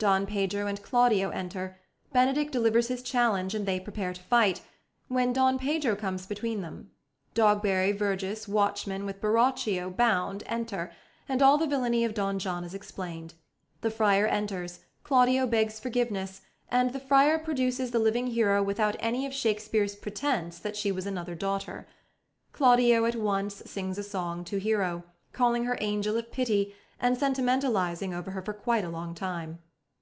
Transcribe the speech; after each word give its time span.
Don 0.00 0.24
Pedro 0.24 0.66
and 0.66 0.82
Claudio 0.82 1.28
enter; 1.28 1.78
Benedick 2.10 2.50
delivers 2.50 2.88
his 2.88 3.02
challenge 3.02 3.54
and 3.54 3.66
they 3.66 3.78
prepare 3.78 4.14
to 4.14 4.22
fight, 4.22 4.62
when 5.08 5.30
Don 5.34 5.58
Pedro 5.58 5.94
comes 5.94 6.24
between 6.24 6.62
them. 6.62 6.90
Dogberry, 7.34 7.92
Verges, 7.92 8.48
Watchmen 8.48 9.04
with 9.04 9.20
Borachio, 9.20 9.90
bound, 9.94 10.42
enter, 10.46 10.90
and 11.28 11.42
all 11.42 11.58
the 11.58 11.66
villainy 11.66 12.02
of 12.06 12.14
Don 12.14 12.38
John 12.38 12.64
is 12.64 12.72
explained. 12.72 13.34
The 13.82 13.90
Friar 13.90 14.26
enters; 14.26 14.80
Claudio 15.04 15.46
begs 15.46 15.78
forgiveness, 15.78 16.40
and 16.70 16.94
the 16.94 16.98
Friar 17.00 17.38
produces 17.38 17.90
the 17.90 17.98
living 17.98 18.28
Hero 18.28 18.62
without 18.62 18.96
any 19.00 19.26
of 19.26 19.34
Shakespeare's 19.34 19.96
pretence 19.96 20.58
that 20.60 20.76
she 20.78 20.90
was 20.90 21.04
another 21.04 21.34
daughter. 21.34 21.86
Claudio 22.54 23.04
at 23.04 23.16
once 23.16 23.56
sings 23.66 23.98
a 23.98 24.02
song 24.02 24.44
to 24.46 24.56
Hero, 24.58 25.04
calling 25.34 25.64
her 25.64 25.76
angel 25.82 26.16
of 26.16 26.32
pity, 26.32 26.74
and 26.98 27.18
sentimentalising 27.18 28.14
over 28.14 28.30
her 28.30 28.40
for 28.40 28.54
quite 28.54 28.86
a 28.86 28.88
long 28.88 29.14
time. 29.14 29.58